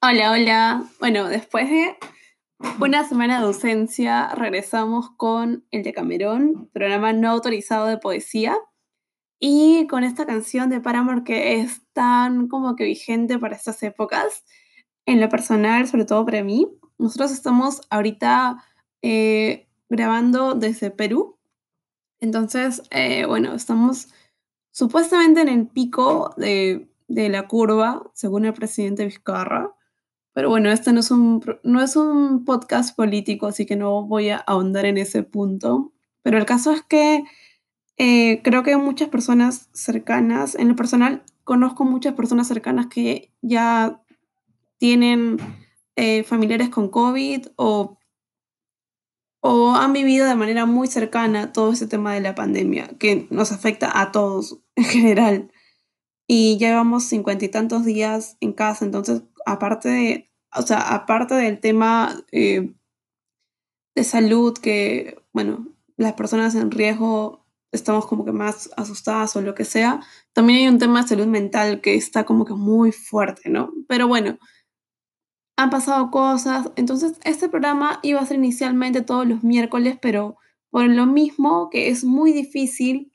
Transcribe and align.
Hola, 0.00 0.30
hola. 0.30 0.84
Bueno, 1.00 1.28
después 1.28 1.68
de 1.68 1.96
una 2.80 3.02
semana 3.02 3.40
de 3.40 3.46
ausencia, 3.46 4.28
regresamos 4.28 5.10
con 5.16 5.66
el 5.72 5.82
de 5.82 5.92
Camerón, 5.92 6.70
programa 6.72 7.12
no 7.12 7.28
autorizado 7.30 7.86
de 7.86 7.98
poesía, 7.98 8.56
y 9.40 9.88
con 9.88 10.04
esta 10.04 10.24
canción 10.24 10.70
de 10.70 10.80
Paramore 10.80 11.24
que 11.24 11.60
es 11.60 11.82
tan 11.94 12.46
como 12.46 12.76
que 12.76 12.84
vigente 12.84 13.40
para 13.40 13.56
estas 13.56 13.82
épocas, 13.82 14.44
en 15.04 15.20
lo 15.20 15.28
personal, 15.28 15.88
sobre 15.88 16.04
todo 16.04 16.24
para 16.24 16.44
mí. 16.44 16.68
Nosotros 16.98 17.32
estamos 17.32 17.80
ahorita 17.90 18.64
eh, 19.02 19.66
grabando 19.88 20.54
desde 20.54 20.92
Perú, 20.92 21.38
entonces, 22.20 22.82
eh, 22.92 23.26
bueno, 23.26 23.52
estamos 23.52 24.14
supuestamente 24.70 25.40
en 25.40 25.48
el 25.48 25.66
pico 25.66 26.34
de, 26.36 26.88
de 27.08 27.28
la 27.30 27.48
curva, 27.48 28.08
según 28.14 28.44
el 28.44 28.54
presidente 28.54 29.04
Vizcarra. 29.04 29.74
Pero 30.38 30.50
bueno, 30.50 30.70
este 30.70 30.92
no 30.92 31.00
es, 31.00 31.10
un, 31.10 31.42
no 31.64 31.82
es 31.82 31.96
un 31.96 32.44
podcast 32.44 32.94
político, 32.94 33.48
así 33.48 33.66
que 33.66 33.74
no 33.74 34.04
voy 34.04 34.28
a 34.28 34.36
ahondar 34.36 34.86
en 34.86 34.96
ese 34.96 35.24
punto. 35.24 35.92
Pero 36.22 36.38
el 36.38 36.46
caso 36.46 36.70
es 36.70 36.80
que 36.82 37.24
eh, 37.96 38.40
creo 38.44 38.62
que 38.62 38.76
muchas 38.76 39.08
personas 39.08 39.68
cercanas, 39.72 40.54
en 40.54 40.68
lo 40.68 40.76
personal, 40.76 41.24
conozco 41.42 41.84
muchas 41.84 42.14
personas 42.14 42.46
cercanas 42.46 42.86
que 42.86 43.32
ya 43.42 44.00
tienen 44.76 45.38
eh, 45.96 46.22
familiares 46.22 46.68
con 46.68 46.88
COVID 46.88 47.48
o, 47.56 47.98
o 49.40 49.74
han 49.74 49.92
vivido 49.92 50.24
de 50.28 50.36
manera 50.36 50.66
muy 50.66 50.86
cercana 50.86 51.52
todo 51.52 51.72
ese 51.72 51.88
tema 51.88 52.14
de 52.14 52.20
la 52.20 52.36
pandemia, 52.36 52.86
que 53.00 53.26
nos 53.30 53.50
afecta 53.50 54.00
a 54.00 54.12
todos 54.12 54.60
en 54.76 54.84
general. 54.84 55.52
Y 56.28 56.58
llevamos 56.58 57.06
cincuenta 57.06 57.44
y 57.44 57.48
tantos 57.48 57.84
días 57.84 58.36
en 58.38 58.52
casa, 58.52 58.84
entonces 58.84 59.24
aparte 59.44 59.88
de, 59.88 60.27
o 60.54 60.62
sea, 60.62 60.94
aparte 60.94 61.34
del 61.34 61.60
tema 61.60 62.22
eh, 62.32 62.72
de 63.94 64.04
salud, 64.04 64.56
que, 64.56 65.22
bueno, 65.32 65.66
las 65.96 66.14
personas 66.14 66.54
en 66.54 66.70
riesgo 66.70 67.44
estamos 67.72 68.06
como 68.06 68.24
que 68.24 68.32
más 68.32 68.70
asustadas 68.76 69.36
o 69.36 69.42
lo 69.42 69.54
que 69.54 69.64
sea, 69.64 70.00
también 70.32 70.60
hay 70.60 70.68
un 70.68 70.78
tema 70.78 71.02
de 71.02 71.08
salud 71.08 71.26
mental 71.26 71.80
que 71.80 71.94
está 71.94 72.24
como 72.24 72.44
que 72.44 72.54
muy 72.54 72.92
fuerte, 72.92 73.50
¿no? 73.50 73.72
Pero 73.88 74.08
bueno, 74.08 74.38
han 75.56 75.70
pasado 75.70 76.10
cosas, 76.10 76.70
entonces 76.76 77.18
este 77.24 77.48
programa 77.48 77.98
iba 78.02 78.20
a 78.20 78.26
ser 78.26 78.38
inicialmente 78.38 79.02
todos 79.02 79.26
los 79.26 79.42
miércoles, 79.42 79.98
pero 80.00 80.36
por 80.70 80.84
lo 80.84 81.06
mismo 81.06 81.68
que 81.70 81.88
es 81.88 82.04
muy 82.04 82.32
difícil, 82.32 83.12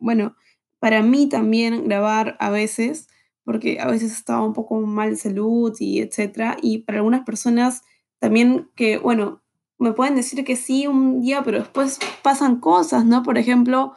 bueno, 0.00 0.34
para 0.78 1.02
mí 1.02 1.28
también 1.28 1.84
grabar 1.84 2.36
a 2.40 2.48
veces, 2.50 3.08
porque 3.50 3.80
a 3.80 3.88
veces 3.88 4.12
estaba 4.12 4.46
un 4.46 4.52
poco 4.52 4.80
mal 4.80 5.10
de 5.10 5.16
salud 5.16 5.74
y 5.80 5.98
etcétera, 5.98 6.56
y 6.62 6.78
para 6.78 6.98
algunas 6.98 7.24
personas 7.24 7.82
también 8.20 8.70
que, 8.76 8.96
bueno, 8.98 9.42
me 9.76 9.92
pueden 9.92 10.14
decir 10.14 10.44
que 10.44 10.54
sí 10.54 10.86
un 10.86 11.20
día, 11.20 11.42
pero 11.42 11.58
después 11.58 11.98
pasan 12.22 12.60
cosas, 12.60 13.04
¿no? 13.04 13.24
Por 13.24 13.38
ejemplo, 13.38 13.94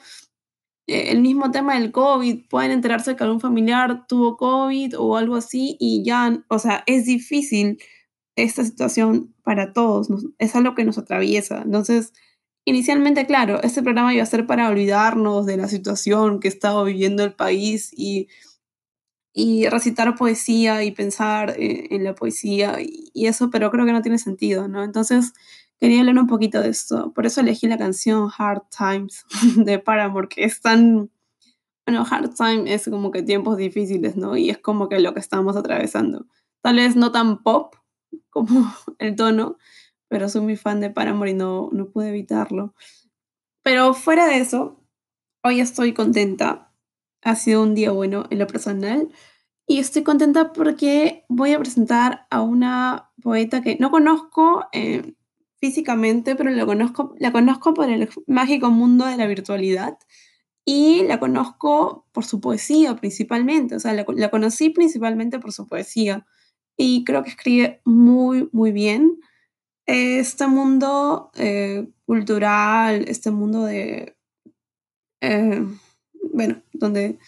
eh, 0.88 1.12
el 1.12 1.22
mismo 1.22 1.52
tema 1.52 1.76
del 1.76 1.92
COVID, 1.92 2.48
pueden 2.50 2.72
enterarse 2.72 3.16
que 3.16 3.24
algún 3.24 3.42
familiar 3.42 4.08
tuvo 4.08 4.38
COVID 4.38 4.98
o 4.98 5.18
algo 5.18 5.36
así 5.36 5.78
y 5.80 6.04
ya, 6.04 6.44
o 6.48 6.58
sea, 6.58 6.84
es 6.88 7.06
difícil 7.06 7.78
esta 8.36 8.64
situación 8.64 9.36
para 9.44 9.72
todos, 9.72 10.08
es 10.40 10.56
algo 10.56 10.74
que 10.74 10.84
nos 10.84 10.98
atraviesa. 10.98 11.62
Entonces, 11.62 12.12
Inicialmente, 12.66 13.26
claro, 13.26 13.62
este 13.62 13.84
programa 13.84 14.14
iba 14.14 14.24
a 14.24 14.26
ser 14.26 14.48
para 14.48 14.70
olvidarnos 14.70 15.46
de 15.46 15.58
la 15.58 15.68
situación 15.68 16.40
que 16.40 16.48
estaba 16.48 16.82
viviendo 16.86 17.22
el 17.26 17.34
país 17.34 17.92
y, 17.94 18.30
y 19.34 19.68
recitar 19.68 20.16
poesía 20.16 20.84
y 20.84 20.92
pensar 20.92 21.56
eh, 21.60 21.88
en 21.90 22.04
la 22.04 22.14
poesía 22.14 22.78
y, 22.80 23.12
eso, 23.26 23.50
pero 23.50 23.72
creo 23.72 23.86
que 23.86 23.92
no 23.92 24.02
tiene 24.02 24.20
sentido, 24.20 24.68
¿no? 24.68 24.84
Entonces 24.84 25.34
quería 25.80 26.02
hablar 26.02 26.20
un 26.20 26.28
poquito 26.28 26.62
de 26.62 26.70
esto. 26.70 27.12
Por 27.14 27.26
eso 27.26 27.42
elegí 27.42 27.68
la 27.68 27.78
canción 27.78 28.30
Hard 28.38 28.64
Times 28.76 29.26
de 29.58 29.80
Paramore, 29.80 30.28
que 30.28 30.44
es 30.44 30.62
tan... 30.62 31.10
Bueno, 31.86 32.06
Hard 32.10 32.36
Time 32.36 32.74
es 32.74 32.86
como 32.86 33.12
que 33.12 33.24
tiempos 33.24 33.58
difíciles, 33.58 34.16
¿no? 34.16 34.38
Y 34.38 34.50
es 34.50 34.60
como 34.60 34.88
que 34.88 35.00
lo 35.00 35.14
que 35.14 35.20
estamos 35.20 35.58
atravesando. 35.58 36.28
Tal 36.62 36.78
vez 36.78 36.96
no 36.96 37.12
tan 37.12 37.42
pop 37.42 37.76
como 38.30 38.72
el 39.00 39.16
tono, 39.16 39.58
pero 40.08 40.30
soy 40.30 40.42
muy 40.42 40.56
fan 40.58 40.80
de 40.80 40.92
Paramore 40.92 41.32
y 41.32 41.34
no, 41.34 41.70
no 41.72 41.88
pude 41.88 42.10
evitarlo. 42.10 42.76
Pero 43.64 43.94
fuera 43.94 44.28
de 44.28 44.38
eso, 44.38 44.80
hoy 45.44 45.60
estoy 45.60 45.94
contenta. 45.94 46.73
Ha 47.24 47.36
sido 47.36 47.64
un 47.64 47.76
día 47.76 47.92
bueno 47.92 48.26
en 48.30 48.40
lo 48.40 48.48
personal. 48.48 49.10
Y 49.66 49.80
estoy 49.80 50.04
contenta 50.04 50.52
porque 50.54 51.24
voy 51.30 51.54
a 51.54 51.60
presentar 51.60 52.28
a 52.30 52.42
una 52.42 53.12
poeta 53.22 53.62
que 53.62 53.78
no 53.80 53.92
conozco 53.92 54.66
eh, 54.74 55.14
físicamente, 55.58 56.36
pero 56.36 56.50
la 56.50 56.66
conozco, 56.66 57.16
la 57.18 57.32
conozco 57.32 57.74
por 57.74 57.90
el 57.90 58.10
mágico 58.28 58.70
mundo 58.72 59.06
de 59.06 59.18
la 59.18 59.28
virtualidad. 59.28 59.98
Y 60.66 61.04
la 61.04 61.20
conozco 61.20 62.08
por 62.14 62.26
su 62.26 62.40
poesía 62.40 62.96
principalmente. 62.96 63.76
O 63.76 63.80
sea, 63.80 63.94
la, 63.94 64.06
la 64.16 64.30
conocí 64.30 64.70
principalmente 64.70 65.40
por 65.40 65.52
su 65.52 65.68
poesía. 65.68 66.26
Y 66.78 67.04
creo 67.04 67.24
que 67.24 67.30
escribe 67.30 67.82
muy, 67.86 68.50
muy 68.52 68.72
bien 68.72 69.20
este 69.86 70.48
mundo 70.48 71.32
eh, 71.36 71.88
cultural, 72.06 73.06
este 73.08 73.32
mundo 73.32 73.66
de, 73.66 74.16
eh, 75.22 75.66
bueno, 76.34 76.62
donde 76.74 77.20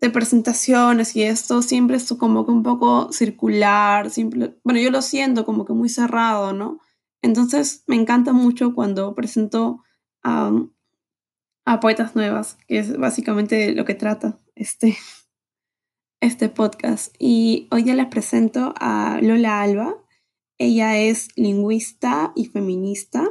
de 0.00 0.10
presentaciones 0.10 1.16
y 1.16 1.22
esto 1.22 1.60
siempre 1.62 1.96
es 1.96 2.12
como 2.14 2.46
que 2.46 2.52
un 2.52 2.62
poco 2.62 3.12
circular, 3.12 4.10
simple, 4.10 4.56
bueno, 4.62 4.80
yo 4.80 4.90
lo 4.90 5.02
siento 5.02 5.44
como 5.44 5.64
que 5.64 5.72
muy 5.72 5.88
cerrado, 5.88 6.52
¿no? 6.52 6.80
Entonces 7.22 7.82
me 7.86 7.96
encanta 7.96 8.32
mucho 8.32 8.74
cuando 8.74 9.14
presento 9.14 9.82
a, 10.22 10.52
poetas 11.80 12.16
nuevas, 12.16 12.56
que 12.66 12.78
es 12.78 12.96
básicamente 12.96 13.74
lo 13.74 13.84
que 13.84 13.94
trata 13.94 14.38
este, 14.54 14.96
este 16.20 16.48
podcast. 16.48 17.14
Y 17.18 17.68
hoy 17.70 17.84
ya 17.84 17.94
les 17.94 18.06
presento 18.06 18.72
a 18.80 19.18
Lola 19.20 19.60
Alba. 19.60 19.94
Ella 20.58 20.96
es 20.96 21.28
lingüista 21.36 22.32
y 22.34 22.46
feminista. 22.46 23.28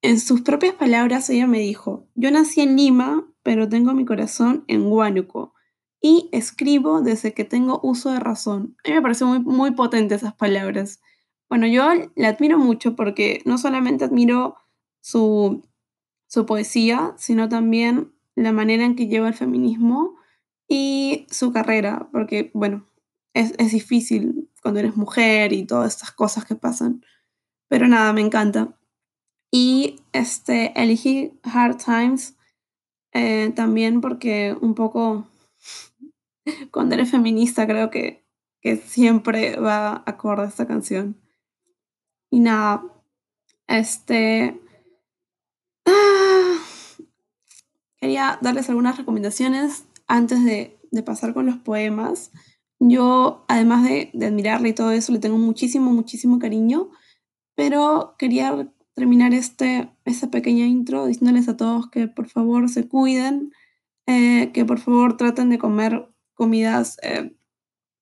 En 0.00 0.20
sus 0.20 0.42
propias 0.42 0.74
palabras, 0.74 1.28
ella 1.28 1.48
me 1.48 1.58
dijo, 1.58 2.08
yo 2.14 2.30
nací 2.30 2.60
en 2.60 2.76
Lima, 2.76 3.26
pero 3.46 3.68
tengo 3.68 3.94
mi 3.94 4.04
corazón 4.04 4.64
en 4.66 4.90
Huánuco 4.90 5.54
y 6.02 6.28
escribo 6.32 7.00
desde 7.00 7.32
que 7.32 7.44
tengo 7.44 7.78
uso 7.80 8.10
de 8.10 8.18
razón. 8.18 8.76
A 8.84 8.88
mí 8.88 8.94
me 8.96 9.02
parecen 9.02 9.28
muy, 9.28 9.38
muy 9.38 9.70
potentes 9.70 10.20
esas 10.20 10.34
palabras. 10.34 11.00
Bueno, 11.48 11.68
yo 11.68 11.88
la 12.16 12.30
admiro 12.30 12.58
mucho 12.58 12.96
porque 12.96 13.42
no 13.44 13.56
solamente 13.56 14.04
admiro 14.04 14.56
su, 15.00 15.62
su 16.26 16.44
poesía, 16.44 17.14
sino 17.18 17.48
también 17.48 18.12
la 18.34 18.50
manera 18.50 18.84
en 18.84 18.96
que 18.96 19.06
lleva 19.06 19.28
el 19.28 19.34
feminismo 19.34 20.16
y 20.66 21.28
su 21.30 21.52
carrera, 21.52 22.08
porque, 22.10 22.50
bueno, 22.52 22.88
es, 23.32 23.54
es 23.58 23.70
difícil 23.70 24.50
cuando 24.60 24.80
eres 24.80 24.96
mujer 24.96 25.52
y 25.52 25.66
todas 25.66 25.94
estas 25.94 26.10
cosas 26.10 26.46
que 26.46 26.56
pasan. 26.56 27.04
Pero 27.68 27.86
nada, 27.86 28.12
me 28.12 28.22
encanta. 28.22 28.76
Y 29.52 30.00
este, 30.12 30.72
elegí 30.74 31.38
Hard 31.44 31.76
Times 31.76 32.35
eh, 33.16 33.50
también 33.52 34.02
porque 34.02 34.54
un 34.60 34.74
poco 34.74 35.26
cuando 36.70 36.94
eres 36.94 37.10
feminista 37.10 37.66
creo 37.66 37.90
que, 37.90 38.26
que 38.60 38.76
siempre 38.76 39.56
va 39.58 40.02
acorde 40.04 40.42
a 40.42 40.48
esta 40.48 40.66
canción. 40.66 41.16
Y 42.30 42.40
nada, 42.40 42.84
este... 43.66 44.60
Ah, 45.86 46.58
quería 47.96 48.38
darles 48.42 48.68
algunas 48.68 48.98
recomendaciones 48.98 49.86
antes 50.06 50.44
de, 50.44 50.78
de 50.90 51.02
pasar 51.02 51.32
con 51.32 51.46
los 51.46 51.56
poemas. 51.56 52.32
Yo, 52.78 53.46
además 53.48 53.84
de, 53.84 54.10
de 54.12 54.26
admirarle 54.26 54.68
y 54.70 54.74
todo 54.74 54.90
eso, 54.90 55.12
le 55.12 55.20
tengo 55.20 55.38
muchísimo, 55.38 55.90
muchísimo 55.90 56.38
cariño, 56.38 56.90
pero 57.54 58.14
quería 58.18 58.70
terminar 58.96 59.34
este, 59.34 59.90
esta 60.06 60.30
pequeña 60.30 60.66
intro 60.66 61.06
diciéndoles 61.06 61.48
a 61.48 61.56
todos 61.56 61.90
que 61.90 62.08
por 62.08 62.28
favor 62.28 62.68
se 62.70 62.88
cuiden, 62.88 63.52
eh, 64.06 64.50
que 64.52 64.64
por 64.64 64.78
favor 64.78 65.18
traten 65.18 65.50
de 65.50 65.58
comer 65.58 66.08
comidas 66.34 66.96
eh, 67.02 67.36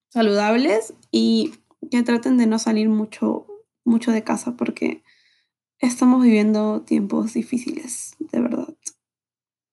saludables 0.09 0.93
y 1.11 1.53
que 1.91 2.01
traten 2.01 2.37
de 2.37 2.47
no 2.47 2.59
salir 2.59 2.87
mucho, 2.87 3.45
mucho 3.83 4.11
de 4.11 4.23
casa 4.23 4.55
porque 4.55 5.03
estamos 5.79 6.23
viviendo 6.23 6.81
tiempos 6.81 7.33
difíciles, 7.33 8.15
de 8.19 8.39
verdad. 8.39 8.73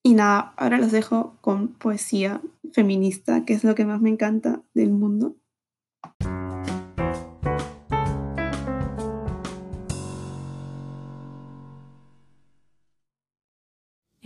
Y 0.03 0.15
nada, 0.15 0.53
ahora 0.57 0.79
los 0.79 0.91
dejo 0.91 1.39
con 1.41 1.69
poesía 1.69 2.43
feminista, 2.73 3.45
que 3.45 3.55
es 3.55 3.63
lo 3.63 3.77
que 3.77 3.85
más 3.85 4.01
me 4.01 4.11
encanta 4.11 4.61
del 4.75 4.91
mundo. 4.91 5.37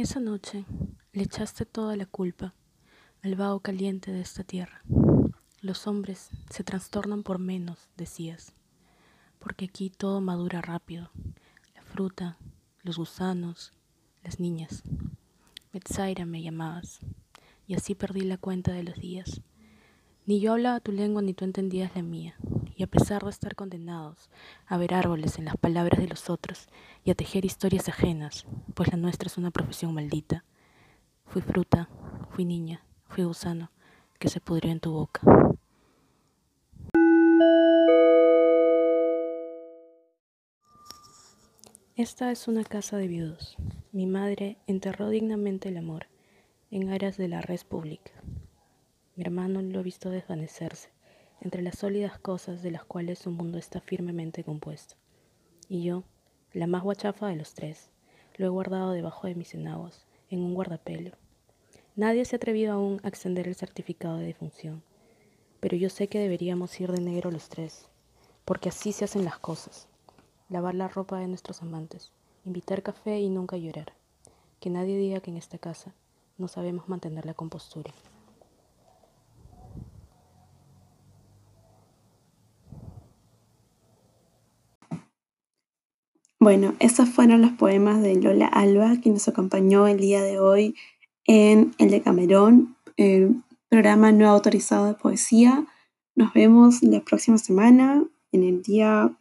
Esa 0.09 0.21
noche 0.21 0.65
le 1.13 1.25
echaste 1.25 1.67
toda 1.67 1.97
la 1.97 2.07
culpa 2.07 2.55
al 3.25 3.35
vaho 3.35 3.59
caliente 3.59 4.13
de 4.13 4.21
esta 4.21 4.45
tierra. 4.45 4.81
Los 5.61 5.89
hombres 5.89 6.31
se 6.49 6.63
trastornan 6.63 7.25
por 7.25 7.41
menos, 7.41 7.89
decías, 7.97 8.53
porque 9.41 9.65
aquí 9.65 9.91
todo 9.91 10.21
madura 10.21 10.63
rápido, 10.63 11.11
la 11.75 11.83
fruta, 11.83 12.39
los 12.85 12.99
gusanos, 12.99 13.73
las 14.23 14.39
niñas. 14.39 14.85
Metzaira 15.73 16.25
me 16.25 16.41
llamabas, 16.41 17.01
y 17.67 17.75
así 17.75 17.97
perdí 17.97 18.21
la 18.21 18.39
cuenta 18.39 18.71
de 18.71 18.85
los 18.85 18.95
días. 18.95 19.41
Ni 20.25 20.39
yo 20.39 20.53
hablaba 20.53 20.79
tu 20.79 20.93
lengua 20.93 21.21
ni 21.21 21.35
tú 21.35 21.45
entendías 21.45 21.97
la 21.97 22.03
mía, 22.03 22.37
y 22.77 22.83
a 22.83 22.87
pesar 22.87 23.25
de 23.25 23.31
estar 23.31 23.55
condenados 23.55 24.29
a 24.67 24.77
ver 24.77 24.93
árboles 24.93 25.39
en 25.39 25.47
las 25.47 25.57
palabras 25.57 25.99
de 25.99 26.09
los 26.09 26.29
otros 26.29 26.69
y 27.05 27.11
a 27.11 27.15
tejer 27.15 27.47
historias 27.47 27.89
ajenas, 27.89 28.47
pues 28.75 28.93
la 28.93 28.99
nuestra 28.99 29.29
es 29.29 29.39
una 29.39 29.51
profesión 29.51 29.95
maldita, 29.95 30.45
fui 31.25 31.41
fruta, 31.41 31.89
fui 32.31 32.45
niña, 32.45 32.85
fui 33.09 33.25
gusano 33.25 33.71
que 34.19 34.29
se 34.29 34.41
pudrió 34.41 34.71
en 34.71 34.81
tu 34.81 34.93
boca. 34.93 35.21
Esta 41.97 42.31
es 42.31 42.47
una 42.47 42.63
casa 42.63 42.99
de 42.99 43.09
viudos. 43.09 43.57
Mi 43.91 44.05
madre 44.05 44.59
enterró 44.67 45.09
dignamente 45.09 45.71
el 45.71 45.79
amor 45.79 46.09
en 46.71 46.91
aras 46.91 47.17
de 47.17 47.29
la 47.29 47.41
res 47.41 47.65
pública. 47.65 48.13
Mi 49.15 49.25
hermano 49.25 49.63
lo 49.63 49.79
ha 49.79 49.83
visto 49.83 50.11
desvanecerse 50.11 50.96
entre 51.41 51.63
las 51.63 51.79
sólidas 51.79 52.19
cosas 52.19 52.63
de 52.63 52.71
las 52.71 52.85
cuales 52.85 53.19
su 53.19 53.31
mundo 53.31 53.59
está 53.59 53.81
firmemente 53.81 54.45
compuesto. 54.45 54.95
Y 55.69 55.83
yo, 55.83 56.05
la 56.53 56.67
más 56.67 56.83
guachafa 56.83 57.29
de 57.29 57.37
los 57.37 57.55
tres, 57.55 57.91
lo 58.37 58.47
he 58.47 58.49
guardado 58.51 58.93
debajo 58.93 59.27
de 59.27 59.35
mis 59.35 59.55
enaguas, 59.55 60.07
en 60.31 60.41
un 60.41 60.55
guardapelo. 60.55 61.13
Nadie 61.95 62.25
se 62.25 62.37
ha 62.37 62.39
atrevido 62.39 62.73
aún 62.73 63.01
a 63.03 63.09
extender 63.09 63.49
el 63.49 63.55
certificado 63.55 64.17
de 64.19 64.27
defunción, 64.27 64.83
pero 65.61 65.77
yo 65.77 65.89
sé 65.89 66.09
que 66.09 66.19
deberíamos 66.19 66.79
ir 66.81 66.93
de 66.93 67.01
negro 67.01 67.31
los 67.31 67.49
tres, 67.49 67.89
porque 68.45 68.69
así 68.69 68.93
se 68.93 69.05
hacen 69.05 69.25
las 69.25 69.39
cosas 69.39 69.89
lavar 70.49 70.75
la 70.75 70.89
ropa 70.89 71.19
de 71.19 71.27
nuestros 71.27 71.63
amantes, 71.63 72.13
invitar 72.45 72.83
café 72.83 73.19
y 73.19 73.29
nunca 73.29 73.57
llorar. 73.57 73.93
Que 74.61 74.71
nadie 74.71 74.97
diga 74.97 75.21
que 75.21 75.31
en 75.31 75.37
esta 75.37 75.59
casa 75.59 75.93
no 76.39 76.49
sabemos 76.49 76.89
mantener 76.89 77.27
la 77.27 77.35
compostura. 77.35 77.93
Bueno, 86.47 86.77
esos 86.79 87.09
fueron 87.09 87.43
los 87.43 87.51
poemas 87.51 88.01
de 88.01 88.15
Lola 88.15 88.47
Alba, 88.47 89.01
que 89.01 89.11
nos 89.11 89.27
acompañó 89.27 89.89
el 89.89 89.99
día 89.99 90.23
de 90.23 90.39
hoy 90.39 90.77
en 91.27 91.75
el 91.79 91.91
de 91.91 92.03
Camerón, 92.03 92.77
el 92.97 93.43
programa 93.69 94.13
no 94.13 94.29
autorizado 94.29 94.87
de 94.87 94.95
poesía. 94.95 95.67
Nos 96.15 96.33
vemos 96.35 96.85
la 96.85 97.01
próxima 97.01 97.37
semana, 97.39 98.05
en 98.31 98.45
el 98.45 98.63
día 98.63 99.19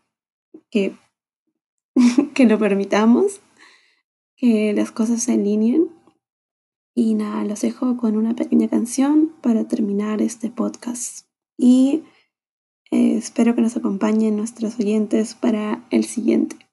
que 0.69 0.95
que 2.35 2.45
lo 2.45 2.59
permitamos, 2.59 3.41
que 4.37 4.73
las 4.73 4.91
cosas 4.91 5.23
se 5.23 5.31
alineen. 5.31 5.89
Y 6.93 7.15
nada, 7.15 7.43
los 7.43 7.61
dejo 7.61 7.97
con 7.97 8.17
una 8.17 8.35
pequeña 8.35 8.67
canción 8.67 9.33
para 9.41 9.67
terminar 9.67 10.21
este 10.21 10.51
podcast. 10.51 11.25
Y 11.57 12.03
eh, 12.91 13.17
espero 13.17 13.55
que 13.55 13.61
nos 13.61 13.75
acompañen 13.75 14.37
nuestros 14.37 14.77
oyentes 14.79 15.33
para 15.33 15.87
el 15.89 16.03
siguiente. 16.03 16.64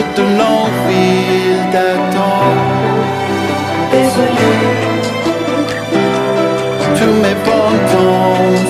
que 0.00 0.14
te 0.16 0.22
l'enfile 0.22 1.60
er 1.60 1.70
t'attend. 1.72 2.54
Désolé, 3.92 4.52
tous 6.96 7.14
mes 7.22 7.36
bons. 7.44 8.69